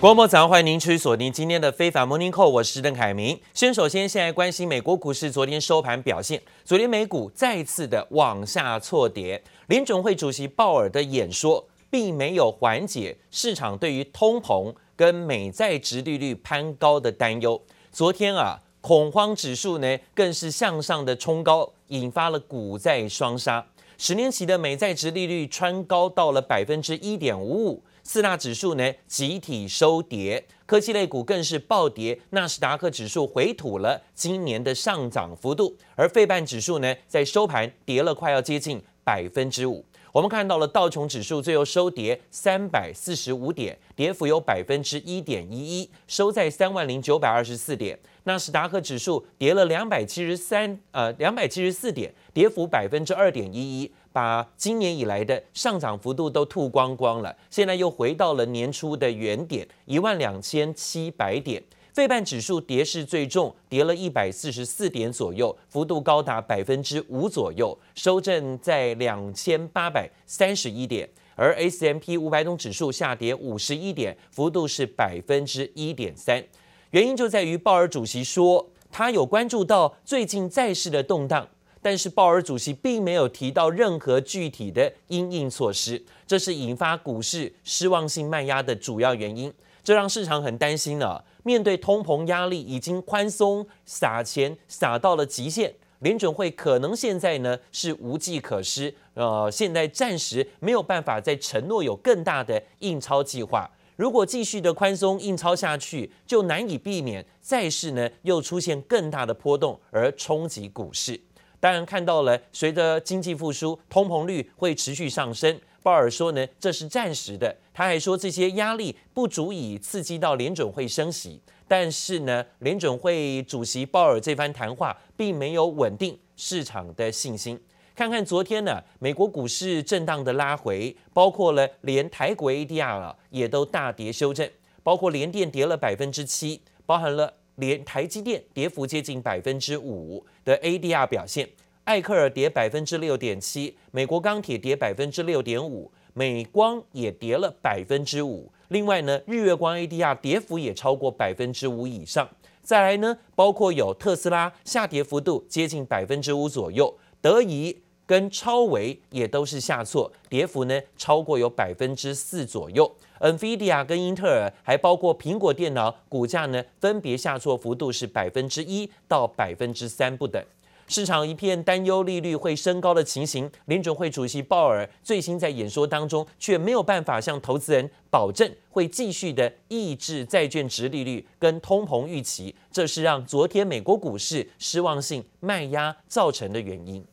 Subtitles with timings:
[0.00, 3.36] 郭沫早上欢迎您持续锁定今天的非凡 Morning Call，我是邓凯明。
[3.52, 17.60] 先首先现在关心美国股市昨天收盘表现，昨天美股再次的往下挫跌，联准会主席鲍尔的演说并没有缓解市场对于通膨跟美债殖利率攀高的担忧。
[17.90, 23.66] 昨天啊，恐慌指数呢更是向上的冲高，引发了股债双杀，
[23.98, 27.82] 十年期的美债殖利率穿高到了百分之一点五五。
[28.08, 39.84] 四大指数呢集体收跌，科技类股更是暴跌，纳斯达克指数回吐了今年的上涨幅度，而费半指数呢在收盘跌了快要接近百分之五。
[40.10, 47.98] 我们看到了道琼指数最后收跌三百四十五点，跌幅有百分之一点一一，收在三万零九百二十四点。
[48.24, 53.92] 纳斯达克指数跌了两百七十三，呃，两百七十四点，跌幅百分之二点一一。
[54.12, 61.62] 把今年以来的上涨幅度都吐光光了，现在又回到了年初的原点一万两千七百点。
[61.92, 71.08] 费半指数跌势最重，跌了一百四十四点左右，幅度高达百分之五左右，收正在两千八百三十一点。
[71.34, 76.44] 而 S M P 五百种指数下跌五十一点，幅度是百分之一点三。
[76.90, 81.48] 原因就在于鲍尔主席说，他有关注到最近债市的动荡。
[81.88, 89.50] 但是鲍尔主席并没有提到任何具体的因应措施，这是引发股市失望性卖压的主要原因。
[89.82, 91.24] 这让市场很担心了。
[91.44, 98.94] 面对通膨压力，已经宽松撒钱撒到了极限，联准会可能现在呢是无计可施。
[99.14, 103.70] 呃，现在暂时没有办法再承诺有更大的印钞计划。
[103.96, 111.18] 如果继续的宽松印钞下去，就难以避免债市呢又出现更大的波动而冲击股市。
[111.60, 115.60] 当然看到了，随着经济复苏，通膨率会持续上升。
[115.82, 117.56] 鲍尔说呢，这是暂时的。
[117.72, 121.40] 他还说这些压力不足以刺激到联准会升息。
[121.66, 127.58] 但是呢，联准会主席鲍尔这番谈话并没有稳定市场的信心。
[127.94, 134.48] 看看昨天呢，美国股市震荡的拉回，包括了连台股 ADR 啊也都大跌修正，
[134.82, 137.34] 包括联电跌了百分之七，包含了。
[137.58, 141.48] 连台积电跌幅接近百分之五的 ADR 表现，
[141.84, 148.50] 艾克尔跌百分之六点七，美国钢铁跌百分之六点五，美光也跌了百分之五。
[148.68, 152.28] 另外呢，日月光 ADR 跌幅也超过百分之五以上。
[152.62, 157.76] 再来呢，包括有特斯拉下跌幅度接近百分之五左右，德仪
[158.08, 162.90] 跟超微也都是下挫，跌幅呢超过有百分之四左右。
[163.20, 170.42] NVIDIA 跟英特尔，还包括苹果电脑，股价呢分别下挫幅度是百分之一到百分之三不等。
[170.86, 187.04] 市场一片担忧利率会升高的情形，联准会主席鲍尔最新在演说当中却没有办法向投资人保证会继续的抑制债券殖利率跟通膨预期，这是让昨天美国股市失望性卖压造成的原因。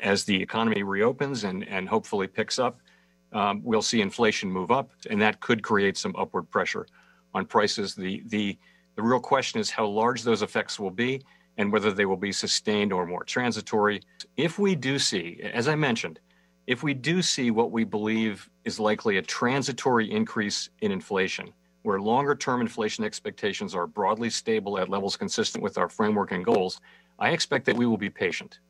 [0.00, 2.78] As the economy reopens and and hopefully picks up.
[3.32, 6.86] Um, we'll see inflation move up, and that could create some upward pressure
[7.34, 7.94] on prices.
[7.94, 8.56] The, the,
[8.94, 11.22] the real question is how large those effects will be
[11.58, 14.00] and whether they will be sustained or more transitory.
[14.36, 16.20] If we do see, as I mentioned,
[16.66, 21.52] if we do see what we believe is likely a transitory increase in inflation,
[21.82, 26.44] where longer term inflation expectations are broadly stable at levels consistent with our framework and
[26.44, 26.80] goals,
[27.18, 28.60] I expect that we will be patient.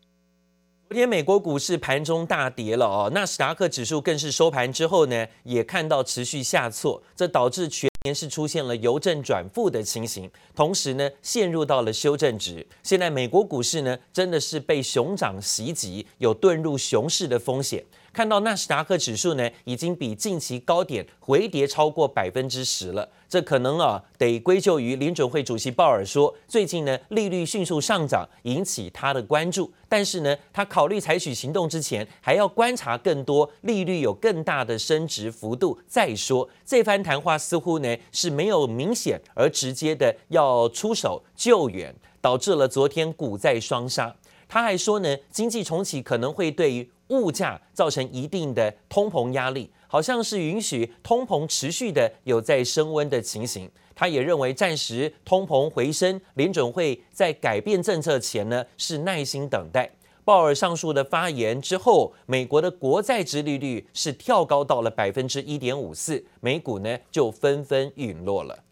[0.88, 12.64] 昨天美国股市盘中大跌了哦，纳斯达克指数更是收盘之后呢，也看到持续下挫，这导致全年是出现了由正转负的情形，同时呢陷入到了修正值。
[12.84, 17.84] 现在美国股市呢真的是被熊掌袭击，有遁入熊市的风险。
[18.16, 23.06] 看到纳斯达克指数呢，已经比近期高点回跌超过百分之十了。
[23.28, 29.70] 这可能啊，得归咎于联准会主席鲍尔说，最近呢利率迅速上涨，引起他的关注。
[29.86, 36.48] 但是呢，他考虑采取行动之前，还要观察更多利率有更大的升值幅度再说。
[36.64, 44.16] 这番谈话似乎呢是没有明显而直接的要出手救援，导致了昨天股债双杀。
[44.48, 53.70] 他还说呢，经济重启可能会对于物价造成一定的通膨压力，好像是允许通膨持续的有在升温的情形。
[53.94, 59.90] 他也认为暂时通膨回升，联准会在改变政策前呢是耐心等待。
[60.24, 68.64] 鲍尔上述的发言之后，美国的国债殖利率是跳高到了百分之一点五四，美股呢就纷纷陨落了。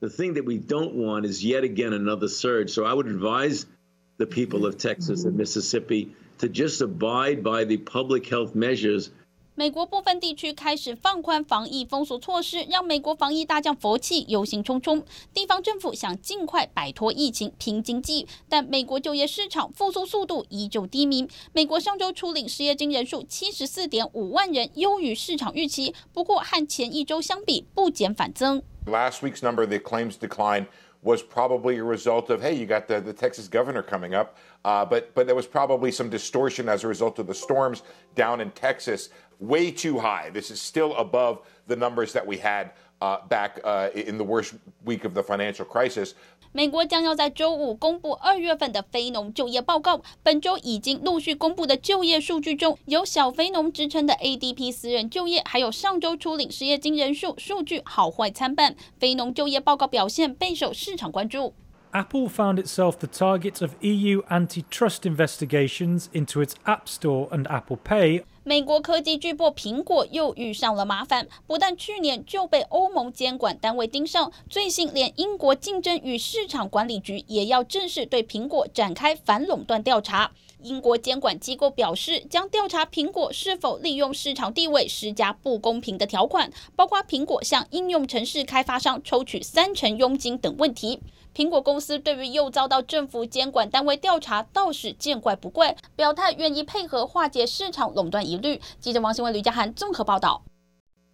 [0.00, 2.68] The thing that we don't want is yet again another surge.
[2.68, 3.64] So I would advise
[4.18, 9.08] the people of Texas and Mississippi to just abide by the public health measures
[9.54, 15.02] 美国部分地区开始放宽防疫封锁措施，让美国防疫大将佛气忧心忡忡。
[15.34, 21.26] 地方政府想尽快摆脱疫情、拼经济，但美国就业市场复苏速度依旧低迷。
[21.52, 28.62] 美国上周初领失业金人数七十四点五万人，优于市场预期，不过和前一周相比不减反增。
[28.86, 30.66] Last week's number, the claims decline
[31.02, 34.84] was probably a result of, hey, you got the, the Texas governor coming up, uh,
[34.84, 37.82] but but there was probably some distortion as a result of the storms
[38.14, 39.10] down in Texas.
[39.38, 40.30] way too high.
[40.30, 44.54] This is still above the numbers that we had uh, back uh, in the worst
[44.84, 46.14] week of the financial crisis.
[46.58, 50.02] 美国将要在周五公布二月份的非农就业报告。
[50.24, 58.74] 本周已经陆续公布的就业数据中，有小非农之称的 ADP 私人就业，还有上周初领失业金人数数据好坏参半。
[58.98, 61.54] 非农就业报告表现备受市场关注。
[61.92, 68.24] Apple found itself the target of EU antitrust investigations into its App Store and Apple Pay.
[68.48, 80.30] 美国科技巨擘苹果又遇上了麻烦，不但去年就被欧盟监管单位盯上，最新连英国竞争与市场管理局也要正式对苹果展开反垄断调查。
[80.62, 91.00] 英国监管机构表示，将调查苹果是否利用市场地位施加不公平的条款，包括苹果向应用程式开发商抽取三成佣金等问题。
[91.34, 98.60] 苹果公司对于又遭到政府监管单位调查，倒是见怪不怪，表态愿意配合化解市场垄断疑虑。
[98.80, 100.42] 记者王新文、吕家涵综合报道。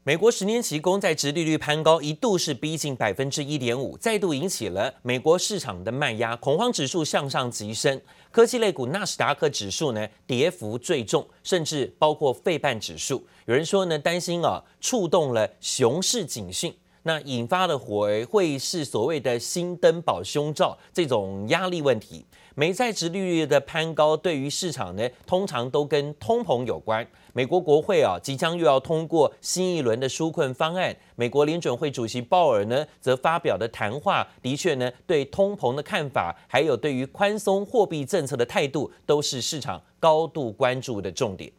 [0.07, 7.99] 美国十年期公债殖利率攀高，一度是逼近百分之一点五，再度引起了美国市场的卖压，恐慌指数向上急升。
[8.31, 13.27] 科技类股纳斯达克指数呢，跌幅最重，甚至包括费半指数。
[13.47, 16.75] 有人说呢，担心啊，触动了熊市警讯。
[17.07, 27.05] 那引发的会会是所谓的新登堡胸罩这种压力问题，美债殖利率的攀高对于市场呢，通常都跟通膨有关。
[27.33, 30.95] 美国国会啊，即将又要通过新一轮的纾困方案。
[31.17, 41.51] 美国联准会主席鲍尔呢，则发表的谈话，的确呢，对通膨的看法，还有对于宽松货币政策的态度，都是市场高度关注的重点。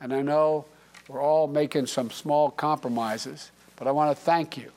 [0.00, 0.64] And I know
[1.08, 3.46] we're all making some small compromises.
[3.76, 4.70] But I want to thank you.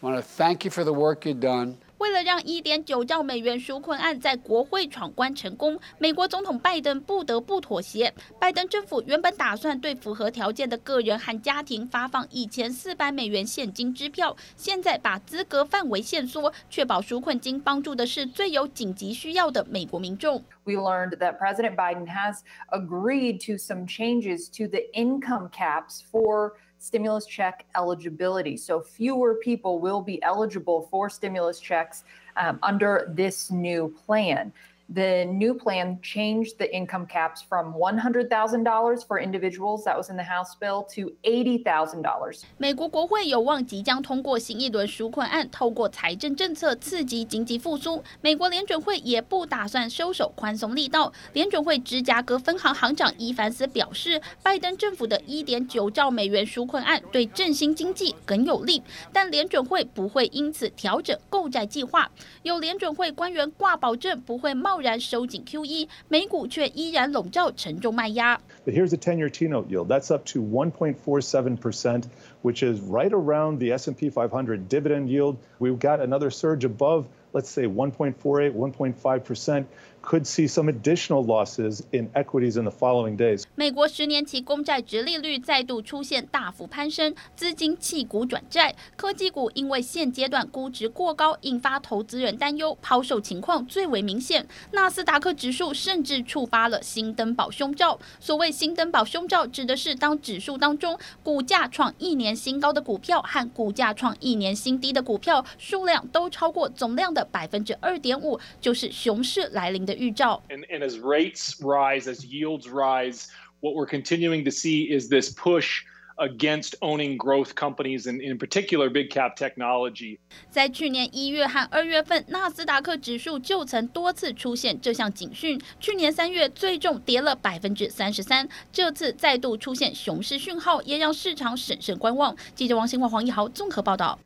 [0.00, 1.74] I want to thank you for the work you've done.
[1.98, 8.14] 为了让一点九兆美元纾困案在国会闯关成功，美国总统拜登不得不妥协。
[8.38, 20.44] 拜登政府原本打算对符合条件的个人和家庭发放一千四百美元现金支票，现在把资格范围限缩，确保纾困金帮助的是最有紧急需要的美国民众。
[20.64, 27.26] We learned that President Biden has agreed to some changes to the income caps for stimulus
[27.26, 28.56] check eligibility.
[28.56, 32.04] So fewer people will be eligible for stimulus checks
[32.36, 34.52] um, under this new plan.
[34.90, 40.24] The new plan changed the income caps from $100,000 for individuals that was in the
[40.24, 42.42] House bill to $80,000.
[42.56, 48.02] 美国国会有望即将通过新一轮纾困案，透过财政政策刺激经济复苏。
[48.22, 51.12] 美国联准会也不打算收手宽松力道。
[51.34, 58.82] 联准会芝加哥分行行长伊凡斯表示，拜登政府的一点九兆美元纾困案对振兴经济很有利，
[59.12, 62.10] 但联准会不会因此调整购债计划。
[62.42, 68.39] 有联准会官员挂保证不会冒贸然收紧 QE，美股却依然笼罩沉重卖压。
[68.65, 69.87] But here's a 10-year T-note yield.
[69.87, 72.03] That's up to 1.47%,
[72.41, 75.37] which is right around the S&P 500 dividend yield.
[75.59, 79.64] We've got another surge above, let's say 1.48, 1.5%.
[80.00, 83.42] Could see some additional losses in equities in the following days.
[83.56, 94.46] 美国十年期公债殖利率再度出现大幅攀升，资金弃股转债，科技股因为现阶段估值过高，引发投资人担忧，抛售情况最为明显。
[94.70, 97.98] 纳斯达克指数甚至触发了新登堡胸罩。
[98.20, 110.42] 所谓新登堡胸罩，指的是当指数当中股价创一年新高的股票和股价创一年新低的股票数量都超过总量的百分之二点五，就是熊市来临的预兆。
[110.48, 113.26] And, and as rates rise, as yields rise,
[113.60, 115.82] what we're continuing to see is this push
[116.16, 120.18] against owning growth companies and in particular big cap technology.
[120.50, 125.60] 在去年一月和二月份，纳斯达克指数就曾多次出现这项警讯。
[125.78, 132.36] 去年三月最重跌了百分之三十三，这次再度出现熊市讯号，也让市场审慎观望。
[132.56, 134.18] 记者王新华、黄奕豪综合报道。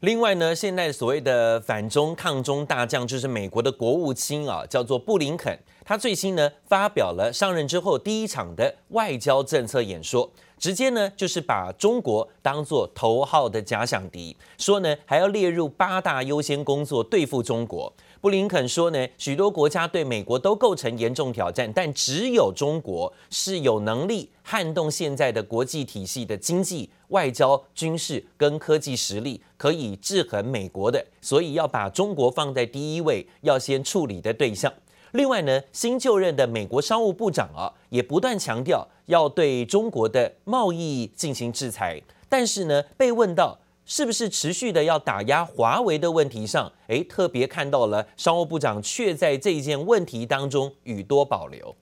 [0.00, 5.58] 另外呢，现在所谓的反中抗中大将就是美国的国务卿啊，叫做布林肯。
[5.86, 17.92] 他最新呢发表了上任之后第一场的外交政策演说，直接呢就是把中国当作头号的假想敌，说呢还要列入八大优先工作对付中国。
[18.20, 34.72] 布林肯说呢，许多国家对美国都构成严重挑战，但只有中国是有能力撼动现在的国际体系的经济、外交、军事跟科技实力，可以制衡美国的，所以要把中国放在第一位，要先处理的对象。
[35.16, 43.58] 另外呢，新就任的美国商务部长啊，也不断强调要对中国的贸易进行制裁，但是呢，被问到。
[43.88, 51.76] 是不是持续的要打压华为的问题上，诶，特别看到了商务部长却在这件问题当中语多保留。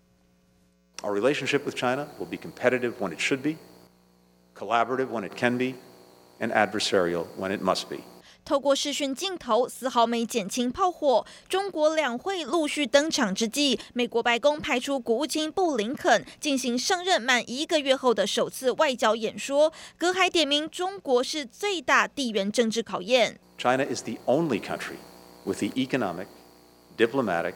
[1.01, 3.57] Our relationship with China will be competitive when it should be,
[4.55, 5.77] collaborative when it can be,
[6.41, 8.01] and adversarial when it must be.
[8.44, 11.26] 透过视讯镜头，丝毫没减轻炮火。
[11.48, 23.40] 中国两会陆续登场之际，美国白宫派出国务卿布林肯进行上任满一个月后的首次外交演说，隔海点名中国是最大地缘政治考验。
[23.58, 24.98] China is the only country
[25.46, 26.28] with the economic,
[26.98, 27.54] diplomatic,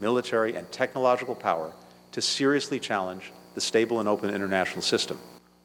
[0.00, 1.70] military, and technological power
[2.12, 5.16] to seriously challenge the stable and open international system.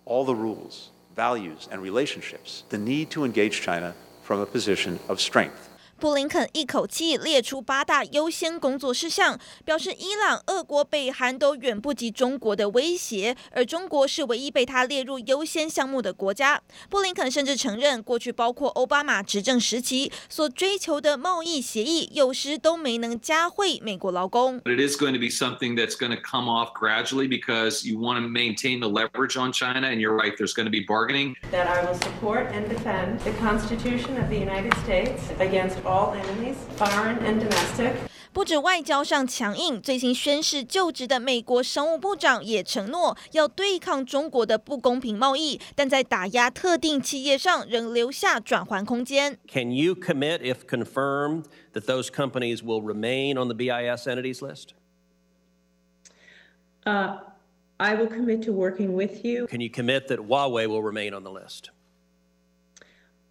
[0.05, 3.93] All the rules, values, and relationships, the need to engage China
[4.24, 5.68] from a position of strength.
[5.98, 16.60] 布林肯一口气列出八大优先工作事项，表示伊朗、俄国、北韩都远不及中国的威胁，而中国是唯一被他列入优先项目的国家。
[16.90, 24.60] 布林肯甚至承认，过去包括奥巴马执政时期所追求的贸易协议，有时都没能加惠美国劳工。
[24.60, 28.20] But it is going to be something that's going to come off gradually because you want
[28.20, 31.36] to maintain the leverage on China, and you're right, there's going to be bargaining.
[31.50, 36.55] That I will support and defend the Constitution of the United States against all enemies,
[36.77, 37.93] foreign and domestic.
[38.31, 49.37] 不止外交上强硬，最新宣誓就职的美国商务部长也承诺要对抗中国的不公平贸易，但在打压特定企业上仍留下转圜空间。
[49.47, 54.73] Can you commit, if confirmed, that those companies will remain on the BIS entities list?
[56.85, 57.17] Uh,
[57.77, 59.47] I will commit to working with you.
[59.47, 61.71] Can you commit that Huawei will remain on the list?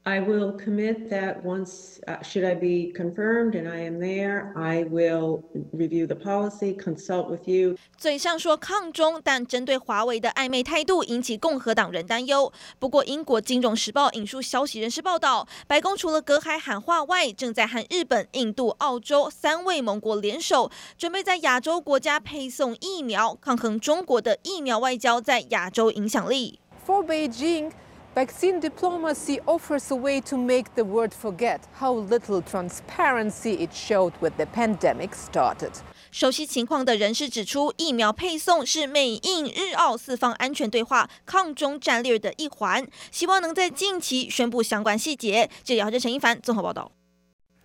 [0.06, 4.84] I will commit that once, uh, should I be confirmed and I am there, I
[4.84, 7.78] will review the policy, consult with you.
[7.98, 12.52] 嘴上说抗中，但针对华为的暧昧态度引起共和党人担忧。
[12.80, 26.60] 不过，英国《金融时报》引述消息人士报道，白宫除了隔海喊话外，正在和日本、印度、澳洲三位盟国联手，准备在亚洲国家配送疫苗，抗衡中国的疫苗外交在亚洲影响力。
[26.86, 27.72] For Beijing.
[28.16, 34.12] Vaccine diplomacy offers a way to make the world forget how little transparency it showed
[34.20, 35.72] when the pandemic started.
[36.12, 45.50] 熟悉情况的人士指出，疫苗配送是美印日澳四方安全对话抗中战略的一环，希望能在近期宣布相关细节。
[45.64, 46.92] 这要是陈一凡综合报道。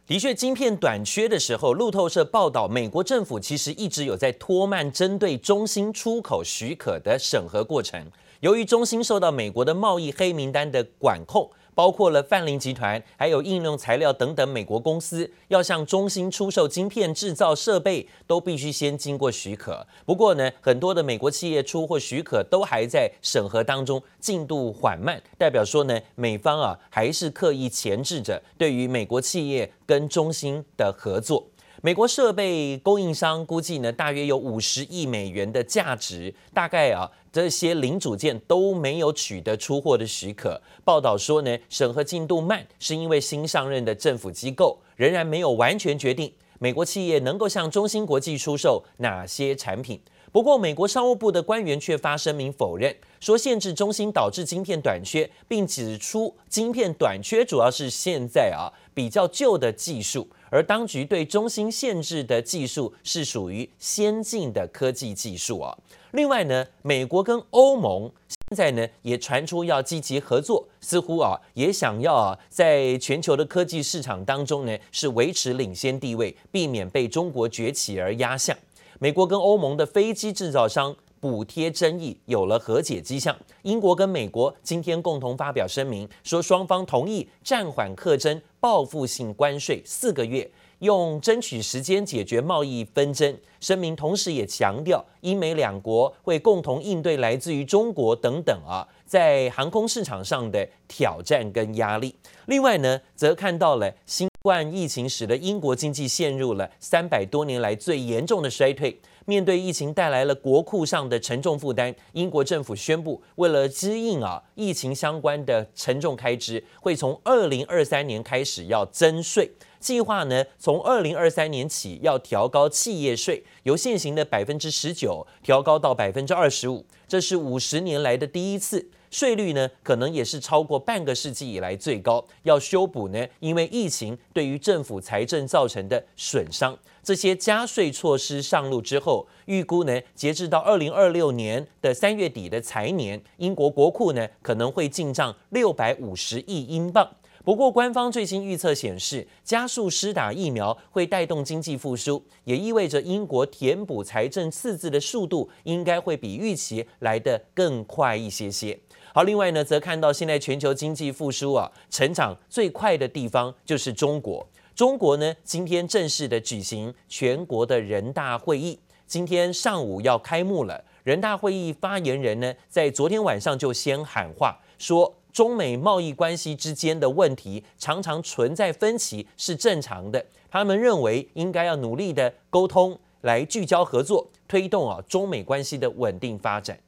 [0.06, 8.10] 的确，晶片短缺的时候，路透社报道，美国政府其实一直有在拖慢针对中心出口许可的审核过程。
[8.40, 19.84] 由于中兴受到美国的贸易黑名单的管控，包括了泛林集团、还有应用材料等等美国公司，要向中兴出售晶片制造设备，都必须先经过许可。
[20.06, 31.48] 不过呢，很多的美国企业出货许可都还在审核当中，进度缓慢，代表说呢，美方啊还是刻意钳制着对于美国企业跟中兴的合作。
[31.80, 40.60] 美国设备供应商估计呢，大约有五十亿美元的价值，大概啊，这些零组件都没有取得出货的许可。
[40.84, 50.00] 报道说呢，审核进度慢，是因为新上任的政府机构仍然没有完全决定美国企业能够向中芯国际出售哪些产品。
[50.30, 60.28] 不过，美国商务部的官员却发声明否认，说限制中芯导致晶片短缺，并指出晶片短缺主要是现在啊比较旧的技术。
[60.50, 65.76] 而当局对中芯限制的技术是属于先进的科技技术啊。
[66.12, 78.56] 另外呢，美国跟欧盟现在呢也传出要积极合作，似乎啊也想要啊在全球的科技市场当中呢是维持领先地位，避免被中国崛起而压下。
[79.00, 80.94] 美国跟欧盟的飞机制造商。
[81.20, 83.36] 补贴争议有了和解迹象。
[83.62, 93.36] 英国跟美国今天共同发表声明，说双方同意暂缓课征报复性关税四个月，用争取时间解决贸易纷争。
[93.58, 102.14] 声明同时也强调，英美两国会共同应对来自于中国等等啊，在航空市场上的挑战跟压力。
[102.46, 104.28] 另外呢，则看到了新。
[104.48, 108.98] 冠疫情使得英国经济陷入了三百多年来最严重的衰退。
[109.26, 119.50] 面对疫情带来了国库上的沉重负担，英国政府宣布，为了支应啊疫情相关的沉重开支，会从二零二三年开始要增税。
[119.78, 128.88] 计划呢，从二零二三年起要调高企业税，由现行的百分之十九调高到百分之二十五，这是五十年来的第一次。
[129.10, 132.24] 税率呢，可能也是超过半个世纪以来最高。
[132.42, 136.78] 要修补呢，因为疫情对于政府财政造成的损伤。
[137.02, 147.08] 这些加税措施上路之后，预估呢，截至到二零二六年的三月底的财年，英国国库呢可能会进账六百五十亿英镑。
[147.44, 158.78] 不过，官方最新预测显示，加速施打疫苗会带动经济复苏，也意味着英国填补财政赤字的速度应该会比预期来得更快一些些。
[159.14, 164.46] 好，另外呢，则看到现在全球经济复苏啊，成长最快的地方就是中国。
[164.74, 170.84] 中国呢，今天正式的举行全国的人大会议，今天上午要开幕了。
[171.02, 180.24] 人大会议发言人呢，在昨天晚上就先喊话，说中美贸易关系之间的问题常常存在分歧是正常的。
[180.50, 186.78] 他们认为应该要努力的沟通，来聚焦合作，推动啊中美关系的稳定发展。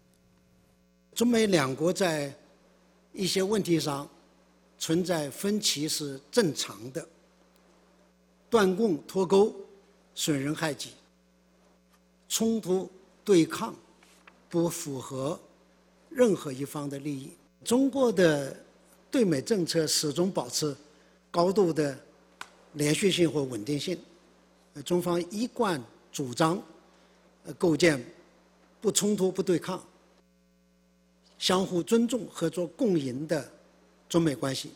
[1.14, 2.34] 中美两国在
[3.12, 4.08] 一些问题上
[4.78, 7.06] 存在分歧是正常的，
[8.48, 9.54] 断供脱钩
[10.14, 10.90] 损人害己，
[12.28, 12.88] 冲突
[13.24, 13.74] 对抗
[14.48, 15.38] 不符合
[16.08, 17.30] 任何一方的利益。
[17.64, 18.56] 中国的
[19.10, 20.74] 对美政策始终保持
[21.30, 21.98] 高度的
[22.74, 23.98] 连续性和稳定性，
[24.84, 26.62] 中方一贯主张
[27.58, 28.02] 构建
[28.80, 29.82] 不冲突、不对抗。
[31.40, 33.42] 相互尊重、合作共赢的
[34.10, 34.72] 中美关系。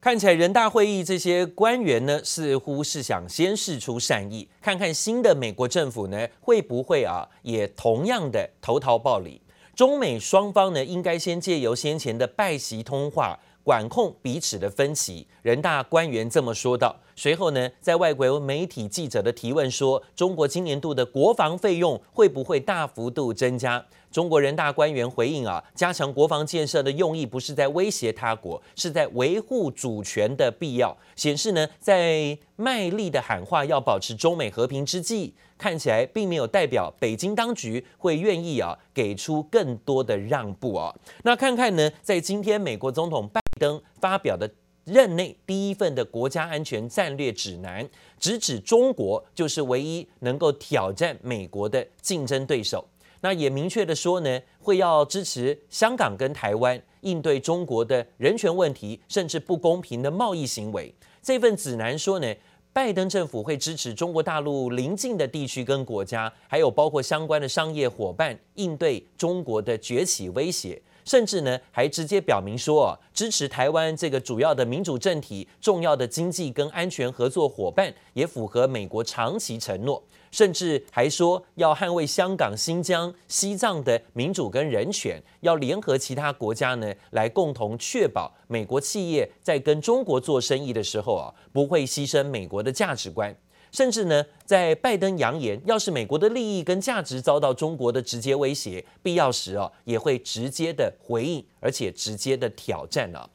[0.00, 9.40] 看起来人大会议这些官员呢，似乎是想先释出善意，看看新的美国政府呢会不会啊，也同样的投桃报李。
[9.76, 15.24] 中美双方呢，应该先借由先前的拜习通话，管控彼此的分歧。
[15.42, 16.96] 人大官员这么说道。
[17.14, 23.86] 随后呢，在外国媒体记者的提问说，中国今年度的国防费用会不会大幅度增加？
[24.10, 30.96] 中国人大官员回应啊，加强国防建设的用意不是在威胁他国，是在维护主权的必要。
[31.14, 40.94] 显示呢，在卖力的喊话要保持中美和平之际，看起来并没有代表北京当局会愿意啊给出更多的让步啊。
[41.22, 44.50] 那看看呢，在今天美国总统拜登发表的
[44.84, 52.84] 任内第一份的国家安全战略指南，直指中国就是唯一能够挑战美国的竞争对手。
[53.22, 60.94] 那也明确的说呢，会要支持香港跟台湾应对中国的人权问题，甚至不公平的贸易行为。
[61.22, 62.34] 这份指南说呢，
[62.72, 70.80] 拜登政府会支持中国大陆邻近的地区跟国家，还有包括相关的商业伙伴应对中国的崛起威胁。
[71.04, 80.02] 甚至呢，还直接表明说，支持台湾这个主要的民主政体、重要的经济跟安全合作伙伴，也符合美国长期承诺。
[80.30, 93.34] 甚至还说要捍卫香港、新疆、西藏的民主跟人权，要联合其他国家呢，来共同确保美国企业在跟中国做生意的时候啊，不会牺牲美国的价值观。
[93.72, 103.30] 甚至呢，在拜登扬言，要是美国的利益跟价值遭到中国的直接威胁，必要时啊，也会直接的回应，而且直接的挑战了啊。